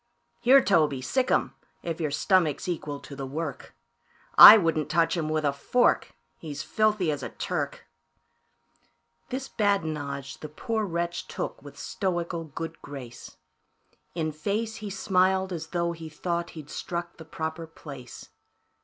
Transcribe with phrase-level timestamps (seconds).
[0.39, 1.53] "Here, Toby, sic 'em,
[1.83, 3.75] if your stomach's equal to the work
[4.35, 7.85] I wouldn't touch him with a fork, he's filthy as a Turk."
[9.29, 13.37] This badinage the poor wretch took with stoical good grace;
[14.15, 18.29] In face, he smiled as tho' he thought he'd struck the proper place.